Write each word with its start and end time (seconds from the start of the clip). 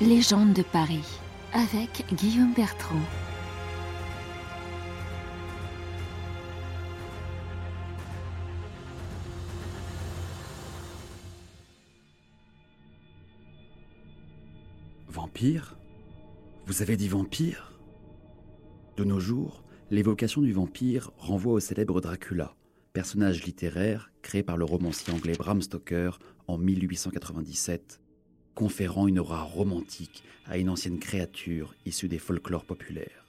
Légende 0.00 0.54
de 0.54 0.62
Paris 0.62 1.04
avec 1.52 2.06
Guillaume 2.14 2.54
Bertrand. 2.54 2.96
Vampire? 15.10 15.76
Vous 16.64 16.80
avez 16.80 16.96
dit 16.96 17.08
vampire? 17.08 17.78
De 18.96 19.04
nos 19.04 19.20
jours, 19.20 19.62
l'évocation 19.90 20.40
du 20.40 20.54
vampire 20.54 21.10
renvoie 21.18 21.52
au 21.52 21.60
célèbre 21.60 22.00
Dracula, 22.00 22.54
personnage 22.94 23.44
littéraire 23.44 24.10
créé 24.22 24.42
par 24.42 24.56
le 24.56 24.64
romancier 24.64 25.12
anglais 25.12 25.34
Bram 25.36 25.60
Stoker 25.60 26.18
en 26.46 26.56
1897 26.56 28.00
conférant 28.54 29.06
une 29.06 29.18
aura 29.18 29.42
romantique 29.42 30.22
à 30.46 30.58
une 30.58 30.68
ancienne 30.68 30.98
créature 30.98 31.74
issue 31.86 32.08
des 32.08 32.18
folklores 32.18 32.64
populaires. 32.64 33.26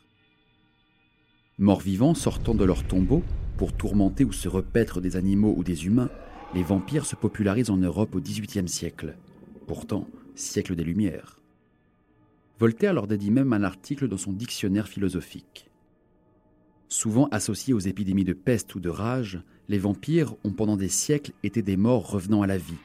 Morts-vivants 1.60 2.16
sortant 2.16 2.56
de 2.56 2.66
leur 2.66 2.84
tombeau 2.84 3.24
pour 3.58 3.74
tourmenter 3.74 4.26
ou 4.26 4.32
se 4.32 4.48
repaître 4.48 5.02
des 5.02 5.16
animaux 5.16 5.54
ou 5.56 5.64
des 5.64 5.86
humains, 5.86 6.10
les 6.56 6.64
vampires 6.64 7.06
se 7.06 7.16
popularisent 7.16 7.70
en 7.70 7.78
Europe 7.78 8.16
au 8.16 8.20
XVIIIe 8.20 8.68
siècle, 8.68 9.16
pourtant 9.68 10.08
siècle 10.36 10.76
des 10.76 10.84
Lumières. 10.84 11.40
Voltaire 12.60 12.94
leur 12.94 13.08
dédie 13.08 13.32
même 13.32 13.54
un 13.54 13.64
article 13.64 14.08
dans 14.08 14.18
son 14.18 14.34
dictionnaire 14.34 14.88
philosophique. 14.88 15.70
Souvent 16.90 17.28
associés 17.30 17.74
aux 17.74 17.80
épidémies 17.80 18.26
de 18.26 18.34
peste 18.34 18.76
ou 18.76 18.80
de 18.80 18.90
rage, 18.90 19.42
les 19.70 19.78
vampires 19.78 20.36
ont 20.44 20.52
pendant 20.52 20.78
des 20.78 20.90
siècles 20.90 21.32
été 21.44 21.62
des 21.62 21.78
morts 21.78 22.12
revenant 22.12 22.42
à 22.42 22.48
la 22.48 22.58
vie. 22.58 22.82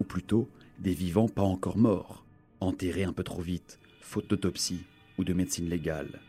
Ou 0.00 0.04
plutôt, 0.04 0.48
des 0.78 0.94
vivants 0.94 1.28
pas 1.28 1.42
encore 1.42 1.76
morts, 1.76 2.24
enterrés 2.60 3.04
un 3.04 3.12
peu 3.12 3.24
trop 3.24 3.42
vite, 3.42 3.78
faute 4.00 4.28
d'autopsie 4.28 4.84
ou 5.18 5.24
de 5.24 5.32
médecine 5.32 5.68
légale. 5.68 6.20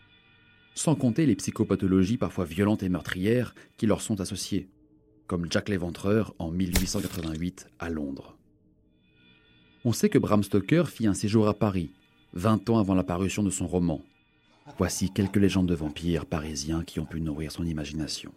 Sans 0.76 0.95
compter 0.95 1.26
les 1.26 1.36
psychopathologies 1.36 2.17
parfois 2.17 2.45
violentes 2.45 2.84
et 2.84 2.90
meurtrières 2.90 3.54
qui 3.78 3.86
leur 3.86 4.02
sont 4.02 4.22
associées, 4.22 4.67
comme 5.28 5.52
Jack 5.52 5.70
l'Éventreur 5.70 6.34
en 6.40 6.52
1888 6.52 7.67
à 7.80 7.90
Londres. 7.90 8.38
On 9.86 9.92
sait 9.92 10.09
que 10.09 10.17
Bram 10.17 10.44
Stoker 10.44 10.88
fit 10.88 11.08
un 11.08 11.14
séjour 11.14 11.48
à 11.48 11.54
Paris, 11.54 11.92
20 12.34 12.70
ans 12.70 12.80
avant 12.80 12.95
la 12.95 13.04
parution 13.04 13.44
de 13.44 13.50
son 13.50 13.67
roman. 13.67 14.02
Voici 14.78 15.12
quelques 15.12 15.36
légendes 15.38 15.67
de 15.67 15.76
vampires 15.76 16.26
parisiens 16.26 16.84
qui 16.84 17.00
ont 17.00 17.06
pu 17.06 17.22
nourrir 17.22 17.52
son 17.52 17.66
imagination. 17.66 18.34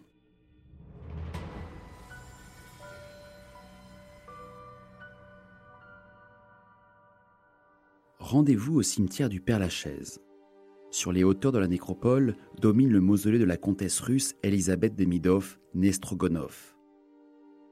Rendez-vous 8.27 8.75
au 8.75 8.81
cimetière 8.81 9.29
du 9.29 9.39
Père-Lachaise. 9.39 10.19
Sur 10.91 11.13
les 11.13 11.23
hauteurs 11.23 11.53
de 11.53 11.59
la 11.59 11.67
nécropole 11.67 12.35
domine 12.59 12.89
le 12.89 12.99
mausolée 12.99 13.39
de 13.39 13.45
la 13.45 13.55
comtesse 13.55 14.01
russe 14.01 14.35
Elisabeth 14.43 14.95
Demidov 14.95 15.57
Nestrogonov. 15.73 16.75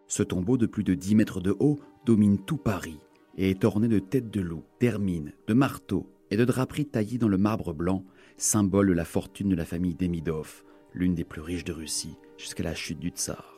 Ce 0.08 0.24
tombeau 0.24 0.58
de 0.58 0.66
plus 0.66 0.86
de 0.86 0.94
10 0.94 1.16
mètres 1.16 1.42
de 1.42 1.54
haut 1.60 1.80
domine 2.06 2.38
tout 2.38 2.56
Paris 2.56 3.00
et 3.38 3.50
est 3.50 3.66
orné 3.66 3.90
de 3.90 4.00
têtes 4.00 4.32
de 4.32 4.40
loup, 4.40 4.64
d'hermines, 4.80 5.34
de 5.46 5.54
marteaux 5.54 6.10
et 6.32 6.38
de 6.38 6.46
draperies 6.46 6.86
taillées 6.86 7.18
dans 7.18 7.28
le 7.28 7.38
marbre 7.38 7.74
blanc, 7.74 8.06
symbole 8.38 8.88
de 8.88 8.94
la 8.94 9.06
fortune 9.06 9.50
de 9.50 9.56
la 9.56 9.66
famille 9.66 9.96
Demidov, 9.96 10.64
l'une 10.94 11.16
des 11.16 11.26
plus 11.26 11.42
riches 11.42 11.66
de 11.66 11.74
Russie, 11.74 12.16
jusqu'à 12.38 12.64
la 12.64 12.76
chute 12.76 13.00
du 13.00 13.10
tsar. 13.10 13.55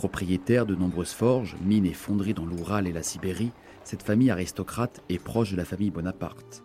Propriétaire 0.00 0.64
de 0.64 0.74
nombreuses 0.74 1.12
forges, 1.12 1.58
mines 1.62 1.84
et 1.84 1.92
fonderies 1.92 2.32
dans 2.32 2.46
l'Oural 2.46 2.86
et 2.86 2.92
la 2.92 3.02
Sibérie, 3.02 3.52
cette 3.84 4.02
famille 4.02 4.30
aristocrate 4.30 5.02
est 5.10 5.22
proche 5.22 5.50
de 5.50 5.58
la 5.58 5.66
famille 5.66 5.90
Bonaparte. 5.90 6.64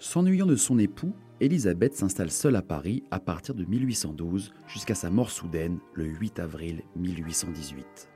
S'ennuyant 0.00 0.46
de 0.46 0.56
son 0.56 0.80
époux, 0.80 1.14
Élisabeth 1.38 1.94
s'installe 1.94 2.32
seule 2.32 2.56
à 2.56 2.62
Paris 2.62 3.04
à 3.12 3.20
partir 3.20 3.54
de 3.54 3.64
1812 3.64 4.54
jusqu'à 4.66 4.96
sa 4.96 5.08
mort 5.08 5.30
soudaine 5.30 5.78
le 5.94 6.04
8 6.04 6.40
avril 6.40 6.82
1818. 6.96 8.10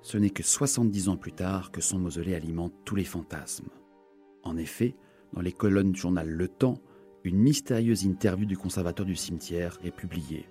Ce 0.00 0.16
n'est 0.16 0.30
que 0.30 0.42
70 0.42 1.10
ans 1.10 1.18
plus 1.18 1.32
tard 1.32 1.70
que 1.70 1.82
son 1.82 1.98
mausolée 1.98 2.34
alimente 2.34 2.72
tous 2.86 2.94
les 2.94 3.04
fantasmes. 3.04 3.68
En 4.42 4.56
effet, 4.56 4.96
dans 5.34 5.42
les 5.42 5.52
colonnes 5.52 5.92
du 5.92 6.00
journal 6.00 6.30
Le 6.30 6.48
Temps, 6.48 6.80
une 7.24 7.38
mystérieuse 7.38 8.04
interview 8.04 8.44
du 8.44 8.56
conservateur 8.58 9.06
du 9.06 9.16
cimetière 9.16 9.78
est 9.82 9.90
publiée. 9.90 10.46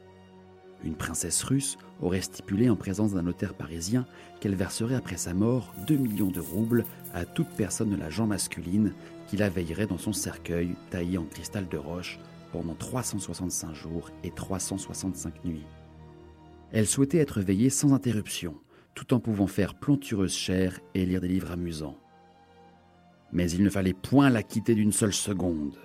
Une 0.84 0.96
princesse 0.96 1.44
russe 1.44 1.78
aurait 2.02 2.22
stipulé 2.22 2.70
en 2.70 2.76
présence 2.76 3.14
d'un 3.14 3.22
notaire 3.22 3.54
parisien 3.54 4.06
qu'elle 4.42 4.56
verserait 4.56 4.96
après 4.96 5.18
sa 5.18 5.36
mort 5.36 5.74
2 5.88 5.96
millions 5.96 6.32
de 6.32 6.40
roubles 6.40 6.84
à 7.14 7.26
toute 7.26 7.48
personne 7.50 7.92
de 7.92 7.96
la 7.96 8.10
gent 8.10 8.26
masculine 8.26 8.94
qui 9.28 9.38
la 9.38 9.50
veillerait 9.50 9.86
dans 9.86 10.00
son 10.00 10.14
cercueil 10.14 10.76
taillé 10.90 11.20
en 11.20 11.26
cristal 11.26 11.70
de 11.70 11.78
roche 11.78 12.20
pendant 12.52 12.74
365 12.74 13.74
jours 13.74 14.10
et 14.24 14.32
365 14.32 15.46
nuits. 15.46 15.66
Elle 16.72 16.88
souhaitait 16.88 17.20
être 17.20 17.40
veillée 17.40 17.70
sans 17.70 17.94
interruption, 17.94 18.56
tout 18.96 19.14
en 19.14 19.20
pouvant 19.20 19.48
faire 19.48 19.76
plantureuse 19.76 20.34
chair 20.34 20.80
et 20.96 21.06
lire 21.06 21.22
des 21.22 21.28
livres 21.28 21.52
amusants. 21.52 21.98
Mais 23.32 23.50
il 23.52 23.64
ne 23.64 23.70
fallait 23.70 23.94
point 23.94 24.30
la 24.32 24.44
quitter 24.44 24.76
d'une 24.76 24.92
seule 24.92 25.14
seconde. 25.14 25.78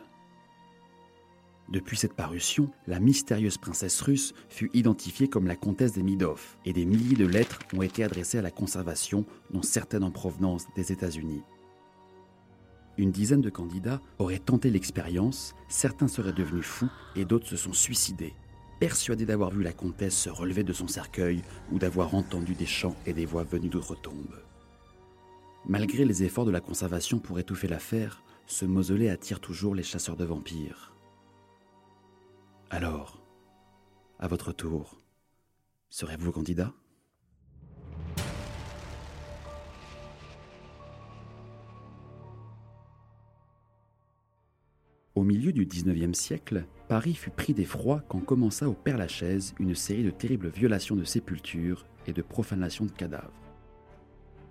Depuis 1.68 1.98
cette 1.98 2.14
parution, 2.14 2.70
la 2.86 2.98
mystérieuse 2.98 3.58
princesse 3.58 4.00
russe 4.00 4.32
fut 4.48 4.70
identifiée 4.72 5.28
comme 5.28 5.46
la 5.46 5.56
comtesse 5.56 5.92
des 5.92 6.02
Midov 6.02 6.56
et 6.64 6.72
des 6.72 6.86
milliers 6.86 7.16
de 7.16 7.26
lettres 7.26 7.58
ont 7.74 7.82
été 7.82 8.02
adressées 8.02 8.38
à 8.38 8.42
la 8.42 8.50
conservation, 8.50 9.26
dont 9.50 9.60
certaines 9.60 10.04
en 10.04 10.10
provenance 10.10 10.64
des 10.76 10.92
États-Unis. 10.92 11.42
Une 12.96 13.12
dizaine 13.12 13.42
de 13.42 13.50
candidats 13.50 14.00
auraient 14.18 14.38
tenté 14.38 14.70
l'expérience, 14.70 15.54
certains 15.68 16.08
seraient 16.08 16.32
devenus 16.32 16.64
fous 16.64 16.90
et 17.14 17.26
d'autres 17.26 17.46
se 17.46 17.56
sont 17.56 17.74
suicidés, 17.74 18.34
persuadés 18.80 19.26
d'avoir 19.26 19.50
vu 19.50 19.62
la 19.62 19.74
comtesse 19.74 20.16
se 20.16 20.30
relever 20.30 20.64
de 20.64 20.72
son 20.72 20.88
cercueil 20.88 21.42
ou 21.70 21.78
d'avoir 21.78 22.14
entendu 22.14 22.54
des 22.54 22.66
chants 22.66 22.96
et 23.04 23.12
des 23.12 23.26
voix 23.26 23.44
venues 23.44 23.68
d'outre-tombe. 23.68 24.42
Malgré 25.66 26.06
les 26.06 26.22
efforts 26.22 26.46
de 26.46 26.50
la 26.50 26.60
conservation 26.60 27.18
pour 27.18 27.38
étouffer 27.38 27.68
l'affaire, 27.68 28.24
ce 28.46 28.64
mausolée 28.64 29.10
attire 29.10 29.38
toujours 29.38 29.74
les 29.74 29.82
chasseurs 29.82 30.16
de 30.16 30.24
vampires. 30.24 30.94
Alors, 32.70 33.18
à 34.18 34.28
votre 34.28 34.52
tour, 34.52 35.00
serez-vous 35.88 36.32
candidat? 36.32 36.74
Au 45.14 45.24
milieu 45.24 45.52
du 45.52 45.64
XIXe 45.64 46.16
siècle, 46.16 46.66
Paris 46.88 47.14
fut 47.14 47.30
pris 47.30 47.54
d'effroi 47.54 48.04
quand 48.06 48.20
commença 48.20 48.68
au 48.68 48.74
Père-Lachaise 48.74 49.54
une 49.58 49.74
série 49.74 50.04
de 50.04 50.10
terribles 50.10 50.50
violations 50.50 50.94
de 50.94 51.04
sépultures 51.04 51.86
et 52.06 52.12
de 52.12 52.20
profanations 52.20 52.84
de 52.84 52.92
cadavres. 52.92 53.32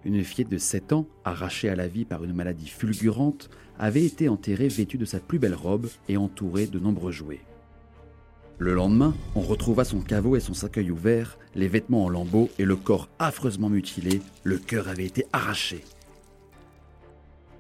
Une 0.05 0.23
fillette 0.23 0.49
de 0.49 0.57
7 0.57 0.91
ans, 0.93 1.07
arrachée 1.23 1.69
à 1.69 1.75
la 1.75 1.87
vie 1.87 2.05
par 2.05 2.23
une 2.23 2.33
maladie 2.33 2.67
fulgurante, 2.67 3.51
avait 3.77 4.05
été 4.05 4.27
enterrée 4.27 4.69
vêtue 4.69 4.97
de 4.97 5.05
sa 5.05 5.19
plus 5.19 5.37
belle 5.37 5.53
robe 5.53 5.87
et 6.09 6.17
entourée 6.17 6.65
de 6.65 6.79
nombreux 6.79 7.11
jouets. 7.11 7.45
Le 8.59 8.73
lendemain, 8.73 9.13
on 9.35 9.41
retrouva 9.41 9.83
son 9.83 10.01
caveau 10.01 10.35
et 10.35 10.39
son 10.39 10.55
cercueil 10.55 10.89
ouvert, 10.89 11.37
les 11.53 11.67
vêtements 11.67 12.05
en 12.05 12.09
lambeaux 12.09 12.49
et 12.57 12.65
le 12.65 12.75
corps 12.75 13.07
affreusement 13.19 13.69
mutilé, 13.69 14.19
le 14.43 14.57
cœur 14.57 14.87
avait 14.87 15.05
été 15.05 15.27
arraché. 15.31 15.83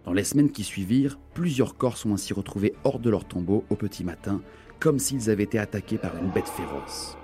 Dans 0.05 0.13
les 0.13 0.23
semaines 0.23 0.51
qui 0.51 0.63
suivirent, 0.63 1.19
plusieurs 1.35 1.77
corps 1.77 1.97
sont 1.97 2.13
ainsi 2.13 2.33
retrouvés 2.33 2.73
hors 2.83 2.97
de 2.97 3.11
leur 3.11 3.25
tombeau 3.25 3.63
au 3.69 3.75
petit 3.75 4.03
matin, 4.03 4.41
comme 4.79 4.97
s'ils 4.97 5.29
avaient 5.29 5.43
été 5.43 5.59
attaqués 5.59 5.99
par 5.99 6.17
une 6.17 6.31
bête 6.31 6.47
féroce. 6.47 7.15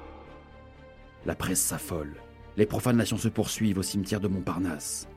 La 1.26 1.34
presse 1.34 1.62
s'affole. 1.62 2.14
Les 2.58 2.68
profanations 2.68 3.18
se 3.18 3.30
poursuivent 3.30 3.80
au 3.80 3.84
cimetière 3.84 4.20
de 4.20 4.28
Montparnasse. 4.28 5.08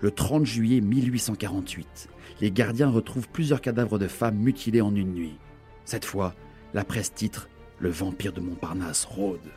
Le 0.00 0.10
30 0.10 0.44
juillet 0.44 0.82
1848, 0.82 2.08
les 2.42 2.50
gardiens 2.50 2.90
retrouvent 2.90 3.28
plusieurs 3.30 3.62
cadavres 3.62 3.98
de 3.98 4.08
femmes 4.08 4.36
mutilées 4.36 4.82
en 4.82 4.94
une 4.94 5.14
nuit. 5.14 5.38
Cette 5.86 6.04
fois, 6.04 6.34
la 6.74 6.84
presse 6.84 7.14
titre 7.14 7.48
le 7.78 7.90
vampire 7.90 8.32
de 8.32 8.40
Montparnasse 8.40 9.04
rôde. 9.04 9.52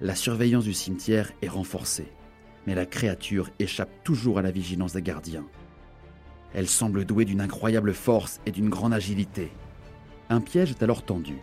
La 0.00 0.14
surveillance 0.14 0.64
du 0.64 0.72
cimetière 0.72 1.30
est 1.42 1.48
renforcée, 1.48 2.10
mais 2.66 2.74
la 2.74 2.86
créature 2.86 3.50
échappe 3.58 4.02
toujours 4.02 4.38
à 4.38 4.42
la 4.42 4.50
vigilance 4.50 4.94
des 4.94 5.02
gardiens. 5.02 5.46
Elle 6.52 6.66
semble 6.66 7.04
douée 7.04 7.24
d'une 7.24 7.40
incroyable 7.40 7.94
force 7.94 8.40
et 8.44 8.50
d'une 8.50 8.70
grande 8.70 8.94
agilité. 8.94 9.52
Un 10.28 10.40
piège 10.40 10.70
est 10.70 10.82
alors 10.82 11.02
tendu. 11.02 11.36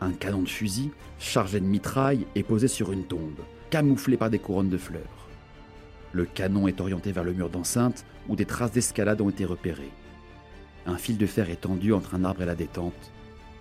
Un 0.00 0.12
canon 0.12 0.42
de 0.42 0.48
fusil, 0.48 0.90
chargé 1.18 1.60
de 1.60 1.66
mitraille, 1.66 2.26
est 2.34 2.42
posé 2.42 2.66
sur 2.66 2.90
une 2.90 3.04
tombe, 3.04 3.40
camouflé 3.70 4.16
par 4.16 4.30
des 4.30 4.40
couronnes 4.40 4.70
de 4.70 4.78
fleurs. 4.78 5.28
Le 6.12 6.24
canon 6.24 6.66
est 6.68 6.80
orienté 6.80 7.12
vers 7.12 7.24
le 7.24 7.32
mur 7.32 7.48
d'enceinte 7.48 8.04
où 8.28 8.36
des 8.36 8.44
traces 8.44 8.72
d'escalade 8.72 9.20
ont 9.20 9.30
été 9.30 9.44
repérées. 9.44 9.92
Un 10.86 10.96
fil 10.96 11.16
de 11.16 11.26
fer 11.26 11.48
est 11.50 11.62
tendu 11.62 11.92
entre 11.92 12.14
un 12.14 12.24
arbre 12.24 12.42
et 12.42 12.46
la 12.46 12.54
détente, 12.54 13.12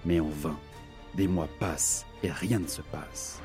mais 0.06 0.20
en 0.20 0.30
vain. 0.30 0.58
Des 1.16 1.28
mois 1.28 1.50
passent 1.60 2.06
et 2.24 2.32
rien 2.32 2.60
ne 2.60 2.68
se 2.68 2.82
passe. 2.82 3.42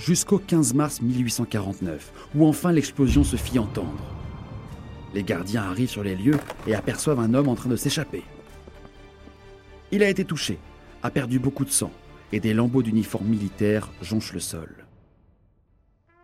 jusqu'au 0.00 0.38
15 0.38 0.74
mars 0.74 1.02
1849, 1.02 2.12
où 2.34 2.46
enfin 2.46 2.72
l'explosion 2.72 3.22
se 3.22 3.36
fit 3.36 3.58
entendre. 3.58 4.02
Les 5.14 5.22
gardiens 5.22 5.64
arrivent 5.64 5.90
sur 5.90 6.02
les 6.02 6.16
lieux 6.16 6.38
et 6.66 6.74
aperçoivent 6.74 7.20
un 7.20 7.34
homme 7.34 7.48
en 7.48 7.54
train 7.54 7.68
de 7.68 7.76
s'échapper. 7.76 8.22
Il 9.92 10.02
a 10.02 10.08
été 10.08 10.24
touché, 10.24 10.58
a 11.02 11.10
perdu 11.10 11.38
beaucoup 11.38 11.64
de 11.64 11.70
sang, 11.70 11.92
et 12.32 12.40
des 12.40 12.54
lambeaux 12.54 12.82
d'uniforme 12.82 13.26
militaire 13.26 13.90
jonchent 14.02 14.32
le 14.32 14.40
sol. 14.40 14.86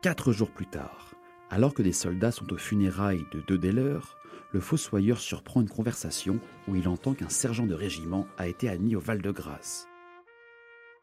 Quatre 0.02 0.32
jours 0.32 0.50
plus 0.50 0.66
tard, 0.66 1.14
alors 1.50 1.74
que 1.74 1.82
des 1.82 1.92
soldats 1.92 2.32
sont 2.32 2.52
aux 2.52 2.58
funérailles 2.58 3.24
de 3.32 3.42
deux 3.48 3.58
des 3.58 3.72
leurs, 3.72 4.16
le 4.52 4.60
fossoyeur 4.60 5.18
surprend 5.18 5.60
une 5.60 5.68
conversation 5.68 6.38
où 6.68 6.76
il 6.76 6.88
entend 6.88 7.14
qu'un 7.14 7.28
sergent 7.28 7.66
de 7.66 7.74
régiment 7.74 8.26
a 8.38 8.48
été 8.48 8.68
admis 8.68 8.96
au 8.96 9.00
Val-de-Grâce. 9.00 9.86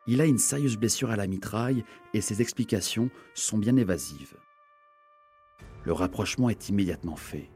Il 0.07 0.21
a 0.21 0.25
une 0.25 0.37
sérieuse 0.37 0.77
blessure 0.77 1.11
à 1.11 1.15
la 1.15 1.27
mitraille 1.27 1.83
et 2.13 2.21
ses 2.21 2.41
explications 2.41 3.09
sont 3.33 3.57
bien 3.57 3.77
évasives. 3.77 4.35
Le 5.85 5.93
rapprochement 5.93 6.49
est 6.49 6.69
immédiatement 6.69 7.15
fait. 7.15 7.49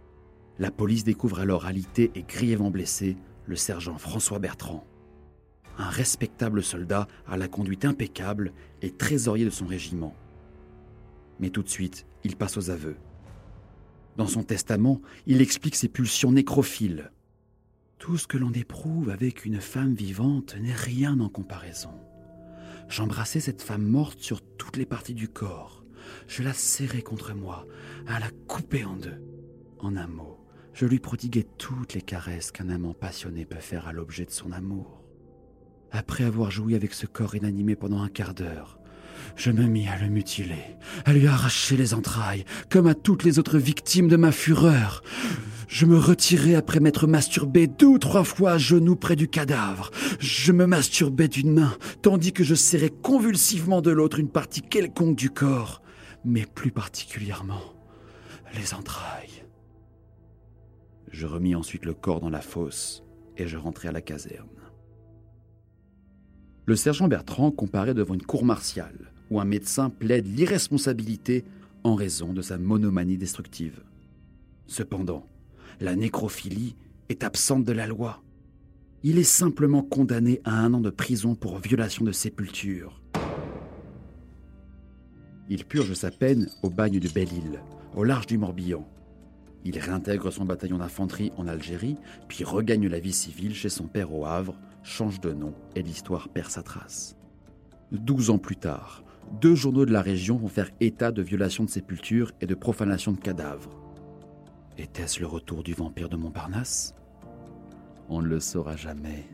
La 0.59 0.71
police 0.71 1.03
découvre 1.03 1.39
alors 1.39 1.65
alité 1.65 2.11
et 2.15 2.23
grièvement 2.23 2.71
blessé 2.71 3.17
le 3.45 3.55
sergent 3.55 3.97
François 3.97 4.39
Bertrand. 4.39 4.85
Un 5.77 5.89
respectable 5.89 6.63
soldat 6.63 7.07
à 7.27 7.37
la 7.37 7.47
conduite 7.47 7.85
impeccable 7.85 8.53
et 8.81 8.91
trésorier 8.91 9.45
de 9.45 9.49
son 9.49 9.67
régiment. 9.67 10.15
Mais 11.39 11.49
tout 11.49 11.63
de 11.63 11.69
suite, 11.69 12.05
il 12.23 12.35
passe 12.35 12.57
aux 12.57 12.69
aveux. 12.69 12.97
Dans 14.17 14.27
son 14.27 14.41
testament, 14.43 14.99
il 15.27 15.41
explique 15.41 15.75
ses 15.75 15.87
pulsions 15.87 16.31
nécrophiles. 16.31 17.11
Tout 17.99 18.17
ce 18.17 18.27
que 18.27 18.37
l'on 18.37 18.51
éprouve 18.51 19.11
avec 19.11 19.45
une 19.45 19.61
femme 19.61 19.93
vivante 19.93 20.55
n'est 20.59 20.73
rien 20.73 21.19
en 21.19 21.29
comparaison. 21.29 21.93
J'embrassais 22.89 23.39
cette 23.39 23.61
femme 23.61 23.85
morte 23.85 24.19
sur 24.19 24.41
toutes 24.41 24.77
les 24.77 24.85
parties 24.87 25.13
du 25.13 25.27
corps. 25.27 25.83
Je 26.27 26.41
la 26.41 26.53
serrais 26.53 27.03
contre 27.03 27.35
moi, 27.35 27.67
à 28.07 28.19
la 28.19 28.29
couper 28.47 28.85
en 28.85 28.95
deux. 28.95 29.21
En 29.79 29.95
un 29.95 30.07
mot, 30.07 30.39
je 30.73 30.85
lui 30.85 30.99
prodiguais 30.99 31.45
toutes 31.57 31.93
les 31.93 32.01
caresses 32.01 32.51
qu'un 32.51 32.69
amant 32.69 32.93
passionné 32.93 33.45
peut 33.45 33.59
faire 33.59 33.87
à 33.87 33.93
l'objet 33.93 34.25
de 34.25 34.31
son 34.31 34.51
amour. 34.51 35.03
Après 35.91 36.23
avoir 36.23 36.49
joui 36.49 36.75
avec 36.75 36.93
ce 36.93 37.05
corps 37.05 37.35
inanimé 37.35 37.75
pendant 37.75 38.01
un 38.01 38.09
quart 38.09 38.33
d'heure, 38.33 38.79
je 39.35 39.51
me 39.51 39.63
mis 39.63 39.87
à 39.87 39.97
le 39.97 40.07
mutiler, 40.07 40.77
à 41.05 41.13
lui 41.13 41.27
arracher 41.27 41.77
les 41.77 41.93
entrailles, 41.93 42.45
comme 42.69 42.87
à 42.87 42.95
toutes 42.95 43.23
les 43.23 43.39
autres 43.39 43.57
victimes 43.57 44.07
de 44.07 44.15
ma 44.15 44.31
fureur. 44.31 45.03
Je 45.67 45.85
me 45.85 45.97
retirai 45.97 46.55
après 46.55 46.79
m'être 46.79 47.07
masturbé 47.07 47.67
deux 47.67 47.87
ou 47.87 47.99
trois 47.99 48.23
fois 48.23 48.51
à 48.51 48.57
genoux 48.57 48.95
près 48.95 49.15
du 49.17 49.27
cadavre. 49.27 49.91
Je 50.19 50.51
me 50.53 50.65
masturbais 50.65 51.27
d'une 51.27 51.53
main, 51.53 51.77
tandis 52.01 52.31
que 52.31 52.43
je 52.43 52.55
serrais 52.55 52.89
convulsivement 52.89 53.81
de 53.81 53.91
l'autre 53.91 54.19
une 54.19 54.29
partie 54.29 54.61
quelconque 54.61 55.17
du 55.17 55.29
corps, 55.29 55.81
mais 56.23 56.45
plus 56.45 56.71
particulièrement 56.71 57.73
les 58.55 58.73
entrailles. 58.73 59.43
Je 61.11 61.25
remis 61.25 61.55
ensuite 61.55 61.85
le 61.85 61.93
corps 61.93 62.21
dans 62.21 62.29
la 62.29 62.41
fosse 62.41 63.03
et 63.37 63.47
je 63.47 63.57
rentrai 63.57 63.89
à 63.89 63.91
la 63.91 64.01
caserne. 64.01 64.47
Le 66.65 66.75
sergent 66.75 67.07
Bertrand 67.07 67.51
comparaît 67.51 67.93
devant 67.93 68.13
une 68.13 68.23
cour 68.23 68.43
martiale 68.43 69.11
où 69.29 69.39
un 69.39 69.45
médecin 69.45 69.89
plaide 69.89 70.27
l'irresponsabilité 70.27 71.45
en 71.83 71.95
raison 71.95 72.33
de 72.33 72.41
sa 72.41 72.57
monomanie 72.57 73.17
destructive. 73.17 73.83
Cependant, 74.67 75.27
la 75.79 75.95
nécrophilie 75.95 76.75
est 77.09 77.23
absente 77.23 77.63
de 77.63 77.71
la 77.71 77.87
loi. 77.87 78.21
Il 79.03 79.17
est 79.17 79.23
simplement 79.23 79.83
condamné 79.83 80.41
à 80.43 80.59
un 80.59 80.73
an 80.73 80.81
de 80.81 80.89
prison 80.89 81.35
pour 81.35 81.59
violation 81.59 82.03
de 82.03 82.11
sépulture. 82.11 83.01
Il 85.49 85.63
purge 85.63 85.93
sa 85.93 86.11
peine 86.11 86.49
au 86.61 86.69
bagne 86.69 86.99
de 86.99 87.07
Belle-Île, 87.07 87.61
au 87.95 88.03
large 88.03 88.25
du 88.25 88.37
Morbihan. 88.37 88.85
Il 89.63 89.79
réintègre 89.79 90.31
son 90.31 90.45
bataillon 90.45 90.79
d'infanterie 90.79 91.31
en 91.37 91.47
Algérie, 91.47 91.95
puis 92.27 92.43
regagne 92.43 92.87
la 92.87 92.99
vie 92.99 93.13
civile 93.13 93.55
chez 93.55 93.69
son 93.69 93.85
père 93.87 94.13
au 94.13 94.25
Havre, 94.25 94.59
change 94.83 95.21
de 95.21 95.31
nom 95.31 95.53
et 95.75 95.83
l'histoire 95.83 96.29
perd 96.29 96.49
sa 96.49 96.63
trace. 96.63 97.15
Douze 97.91 98.29
ans 98.29 98.37
plus 98.37 98.57
tard, 98.57 99.03
deux 99.41 99.55
journaux 99.55 99.85
de 99.85 99.91
la 99.91 100.01
région 100.01 100.37
vont 100.37 100.47
faire 100.47 100.69
état 100.79 101.11
de 101.11 101.21
violation 101.21 101.63
de 101.63 101.69
sépulture 101.69 102.31
et 102.41 102.45
de 102.45 102.55
profanation 102.55 103.11
de 103.11 103.19
cadavres. 103.19 103.69
Était-ce 104.77 105.19
le 105.19 105.27
retour 105.27 105.63
du 105.63 105.73
vampire 105.73 106.09
de 106.09 106.17
Montparnasse? 106.17 106.93
On 108.09 108.21
ne 108.21 108.27
le 108.27 108.39
saura 108.39 108.75
jamais. 108.75 109.27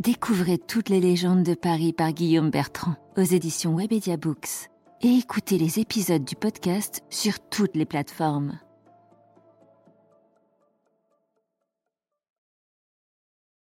Découvrez 0.00 0.58
toutes 0.58 0.88
les 0.88 1.00
légendes 1.00 1.42
de 1.42 1.54
Paris 1.54 1.92
par 1.92 2.12
Guillaume 2.12 2.50
Bertrand 2.50 2.94
aux 3.16 3.22
éditions 3.22 3.76
Webedia 3.76 4.16
Books 4.16 4.70
et 5.02 5.08
écoutez 5.08 5.58
les 5.58 5.78
épisodes 5.78 6.24
du 6.24 6.36
podcast 6.36 7.02
sur 7.10 7.40
toutes 7.50 7.76
les 7.76 7.86
plateformes. 7.86 8.58